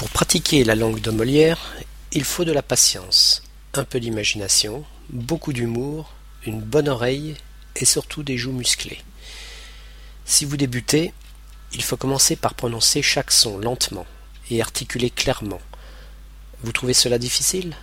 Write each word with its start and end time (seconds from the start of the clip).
Pour 0.00 0.08
pratiquer 0.08 0.64
la 0.64 0.76
langue 0.76 1.02
de 1.02 1.10
Molière, 1.10 1.58
il 2.12 2.24
faut 2.24 2.46
de 2.46 2.52
la 2.52 2.62
patience, 2.62 3.42
un 3.74 3.84
peu 3.84 4.00
d'imagination, 4.00 4.82
beaucoup 5.10 5.52
d'humour, 5.52 6.14
une 6.46 6.62
bonne 6.62 6.88
oreille 6.88 7.36
et 7.76 7.84
surtout 7.84 8.22
des 8.22 8.38
joues 8.38 8.52
musclées. 8.52 9.02
Si 10.24 10.46
vous 10.46 10.56
débutez, 10.56 11.12
il 11.74 11.82
faut 11.82 11.98
commencer 11.98 12.34
par 12.34 12.54
prononcer 12.54 13.02
chaque 13.02 13.30
son 13.30 13.58
lentement 13.58 14.06
et 14.50 14.62
articuler 14.62 15.10
clairement. 15.10 15.60
Vous 16.62 16.72
trouvez 16.72 16.94
cela 16.94 17.18
difficile? 17.18 17.76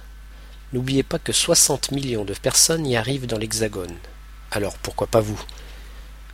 N'oubliez 0.74 1.04
pas 1.04 1.20
que 1.20 1.32
60 1.32 1.92
millions 1.92 2.26
de 2.26 2.34
personnes 2.34 2.88
y 2.88 2.98
arrivent 2.98 3.28
dans 3.28 3.38
l'Hexagone. 3.38 3.96
Alors 4.50 4.76
pourquoi 4.80 5.06
pas 5.06 5.22
vous? 5.22 5.40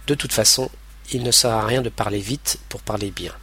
De 0.07 0.15
toute 0.15 0.31
façon, 0.31 0.71
il 1.11 1.23
ne 1.23 1.31
sert 1.31 1.52
à 1.52 1.65
rien 1.65 1.81
de 1.81 1.89
parler 1.89 2.21
vite 2.21 2.57
pour 2.70 2.81
parler 2.81 3.11
bien. 3.11 3.34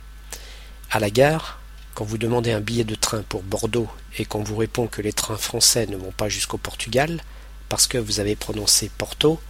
À 0.90 1.00
la 1.00 1.10
gare, 1.10 1.59
quand 1.94 2.04
vous 2.04 2.18
demandez 2.18 2.52
un 2.52 2.60
billet 2.60 2.84
de 2.84 2.94
train 2.94 3.22
pour 3.22 3.42
Bordeaux 3.42 3.88
et 4.18 4.24
qu'on 4.24 4.42
vous 4.42 4.56
répond 4.56 4.86
que 4.86 5.02
les 5.02 5.12
trains 5.12 5.36
français 5.36 5.86
ne 5.86 5.96
vont 5.96 6.12
pas 6.12 6.28
jusqu'au 6.28 6.58
Portugal, 6.58 7.22
parce 7.68 7.86
que 7.86 7.98
vous 7.98 8.20
avez 8.20 8.36
prononcé 8.36 8.90
Porto, 8.96 9.40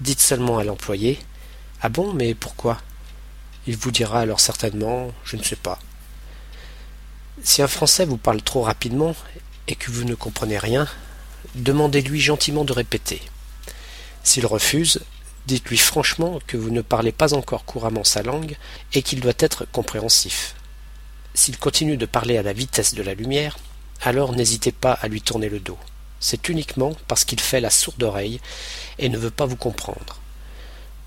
dites 0.00 0.20
seulement 0.20 0.58
à 0.58 0.64
l'employé 0.64 1.18
Ah 1.80 1.88
bon, 1.88 2.12
mais 2.12 2.34
pourquoi? 2.34 2.78
Il 3.66 3.76
vous 3.76 3.90
dira 3.90 4.20
alors 4.20 4.40
certainement 4.40 5.12
Je 5.24 5.36
ne 5.36 5.42
sais 5.42 5.56
pas. 5.56 5.78
Si 7.42 7.62
un 7.62 7.68
Français 7.68 8.04
vous 8.04 8.16
parle 8.16 8.42
trop 8.42 8.62
rapidement 8.62 9.14
et 9.68 9.74
que 9.74 9.90
vous 9.90 10.04
ne 10.04 10.14
comprenez 10.14 10.58
rien, 10.58 10.88
demandez-lui 11.54 12.20
gentiment 12.20 12.64
de 12.64 12.72
répéter. 12.72 13.22
S'il 14.24 14.46
refuse, 14.46 15.00
dites-lui 15.46 15.78
franchement 15.78 16.40
que 16.46 16.56
vous 16.56 16.70
ne 16.70 16.82
parlez 16.82 17.12
pas 17.12 17.34
encore 17.34 17.64
couramment 17.64 18.04
sa 18.04 18.22
langue 18.22 18.56
et 18.92 19.02
qu'il 19.02 19.20
doit 19.20 19.32
être 19.38 19.66
compréhensif. 19.70 20.54
S'il 21.38 21.56
continue 21.56 21.96
de 21.96 22.04
parler 22.04 22.36
à 22.36 22.42
la 22.42 22.52
vitesse 22.52 22.94
de 22.94 23.02
la 23.04 23.14
lumière, 23.14 23.58
alors 24.02 24.32
n'hésitez 24.32 24.72
pas 24.72 24.94
à 24.94 25.06
lui 25.06 25.22
tourner 25.22 25.48
le 25.48 25.60
dos. 25.60 25.78
C'est 26.18 26.48
uniquement 26.48 26.96
parce 27.06 27.24
qu'il 27.24 27.38
fait 27.38 27.60
la 27.60 27.70
sourde 27.70 28.02
oreille 28.02 28.40
et 28.98 29.08
ne 29.08 29.16
veut 29.16 29.30
pas 29.30 29.46
vous 29.46 29.54
comprendre. 29.54 30.20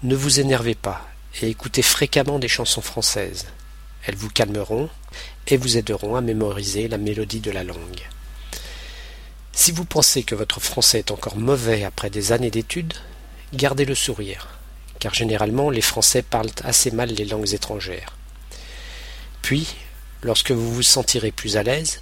Ne 0.04 0.16
vous 0.16 0.40
énervez 0.40 0.74
pas 0.74 1.06
et 1.42 1.50
écoutez 1.50 1.82
fréquemment 1.82 2.40
des 2.40 2.48
chansons 2.48 2.80
françaises. 2.80 3.48
Elles 4.06 4.16
vous 4.16 4.30
calmeront 4.30 4.90
et 5.48 5.58
vous 5.58 5.76
aideront 5.76 6.16
à 6.16 6.22
mémoriser 6.22 6.88
la 6.88 6.98
mélodie 6.98 7.42
de 7.42 7.52
la 7.52 7.66
langue. 7.66 8.08
Si 9.52 9.74
vous 9.74 9.84
pensez 9.84 10.24
que 10.24 10.34
votre 10.36 10.62
français 10.62 11.00
est 11.00 11.12
encore 11.12 11.36
mauvais 11.36 11.84
après 11.84 12.10
des 12.10 12.32
années 12.32 12.52
d'études, 12.52 12.94
gardez 13.54 13.84
le 13.84 13.96
sourire, 13.96 14.48
car 15.00 15.14
généralement 15.14 15.70
les 15.70 15.82
Français 15.82 16.22
parlent 16.22 16.56
assez 16.64 16.92
mal 16.92 17.10
les 17.10 17.26
langues 17.26 17.54
étrangères. 17.54 18.16
Puis, 19.42 19.76
lorsque 20.24 20.52
vous 20.52 20.74
vous 20.74 20.84
sentirez 20.84 21.32
plus 21.32 21.58
à 21.58 21.64
l'aise, 21.64 22.02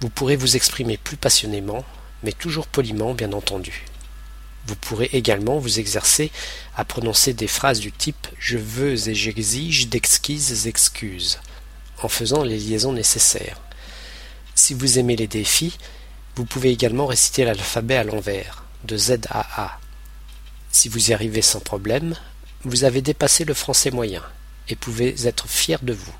vous 0.00 0.08
pourrez 0.08 0.36
vous 0.36 0.56
exprimer 0.56 0.96
plus 0.96 1.16
passionnément, 1.16 1.84
mais 2.22 2.32
toujours 2.32 2.66
poliment 2.66 3.14
bien 3.14 3.32
entendu. 3.32 3.84
Vous 4.66 4.76
pourrez 4.76 5.10
également 5.12 5.58
vous 5.58 5.80
exercer 5.80 6.30
à 6.76 6.84
prononcer 6.84 7.32
des 7.32 7.48
phrases 7.48 7.80
du 7.80 7.90
type 7.90 8.28
Je 8.38 8.58
veux 8.58 9.08
et 9.08 9.14
j'exige 9.14 9.88
d'exquises 9.88 10.66
excuses, 10.66 11.40
en 12.02 12.08
faisant 12.08 12.44
les 12.44 12.58
liaisons 12.58 12.92
nécessaires. 12.92 13.60
Si 14.54 14.74
vous 14.74 14.98
aimez 14.98 15.16
les 15.16 15.26
défis, 15.26 15.78
vous 16.36 16.44
pouvez 16.44 16.70
également 16.70 17.06
réciter 17.06 17.44
l'alphabet 17.44 17.96
à 17.96 18.04
l'envers, 18.04 18.64
de 18.84 18.96
Z 18.96 19.26
à 19.30 19.64
A. 19.64 19.80
Si 20.70 20.88
vous 20.88 21.10
y 21.10 21.14
arrivez 21.14 21.42
sans 21.42 21.60
problème, 21.60 22.14
vous 22.64 22.84
avez 22.84 23.02
dépassé 23.02 23.44
le 23.44 23.54
français 23.54 23.90
moyen, 23.90 24.22
et 24.68 24.76
pouvez 24.76 25.26
être 25.26 25.48
fier 25.48 25.80
de 25.82 25.92
vous. 25.92 26.14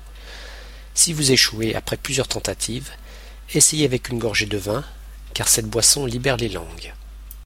Si 0.93 1.11
vous 1.11 1.31
échouez 1.31 1.75
après 1.75 1.97
plusieurs 1.97 2.27
tentatives, 2.27 2.91
essayez 3.53 3.85
avec 3.85 4.09
une 4.09 4.19
gorgée 4.19 4.45
de 4.45 4.57
vin, 4.57 4.83
car 5.33 5.47
cette 5.47 5.67
boisson 5.67 6.05
libère 6.05 6.37
les 6.37 6.49
langues. 6.49 6.93